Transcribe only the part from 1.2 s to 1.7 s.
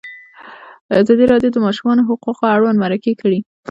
راډیو د د